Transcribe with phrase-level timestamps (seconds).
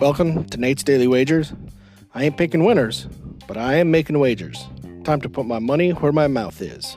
[0.00, 1.52] Welcome to Nate's Daily Wagers.
[2.12, 3.06] I ain't picking winners,
[3.46, 4.66] but I am making wagers.
[5.04, 6.96] Time to put my money where my mouth is.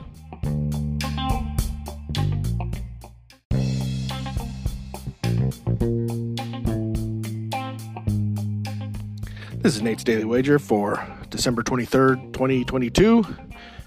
[9.62, 13.24] This is Nate's Daily Wager for December 23rd, 2022.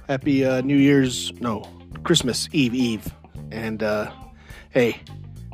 [0.07, 1.66] Happy uh, New Year's, no,
[2.05, 3.14] Christmas Eve Eve.
[3.52, 4.09] And uh,
[4.70, 5.01] hey,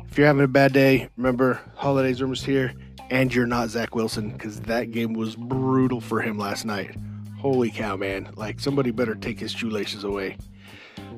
[0.08, 2.74] if you're having a bad day, remember, holidays are almost here,
[3.10, 6.96] and you're not Zach Wilson, because that game was brutal for him last night.
[7.38, 8.30] Holy cow, man.
[8.36, 10.36] Like, somebody better take his shoelaces away.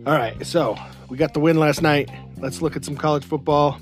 [0.06, 0.76] All right, so
[1.08, 2.10] we got the win last night.
[2.38, 3.80] Let's look at some college football.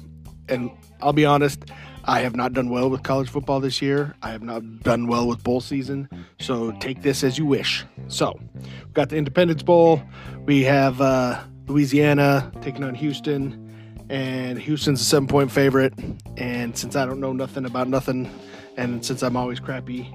[0.49, 1.65] And I'll be honest,
[2.05, 4.15] I have not done well with college football this year.
[4.23, 6.09] I have not done well with bowl season.
[6.41, 7.85] So take this as you wish.
[8.09, 10.03] So we've got the Independence Bowl.
[10.45, 13.66] We have uh, Louisiana taking on Houston.
[14.09, 15.95] And Houston's a seven point favorite.
[16.37, 18.31] And since I don't know nothing about nothing,
[18.77, 20.09] and since I'm always crappy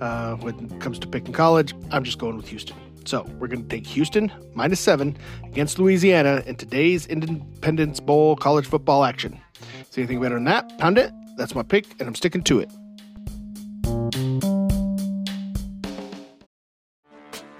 [0.00, 2.76] uh, when it comes to picking college, I'm just going with Houston.
[3.04, 8.66] So we're going to take Houston minus seven against Louisiana in today's Independence Bowl college
[8.66, 9.40] football action.
[9.90, 10.76] See anything better than that?
[10.78, 11.12] Pound it.
[11.36, 12.70] That's my pick, and I'm sticking to it.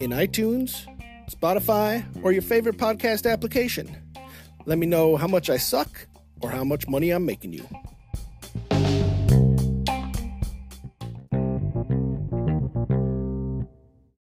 [0.00, 0.86] in iTunes,
[1.30, 3.96] Spotify, or your favorite podcast application.
[4.66, 6.06] Let me know how much I suck
[6.40, 7.66] or how much money I'm making you.